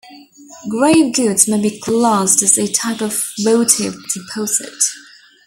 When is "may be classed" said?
1.47-2.41